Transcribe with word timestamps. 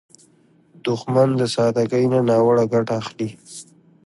دښمن 0.85 1.29
د 1.39 1.41
سادګۍ 1.55 2.05
نه 2.13 2.19
ناوړه 2.29 2.63
ګټه 2.73 2.93
اخلي 3.01 3.29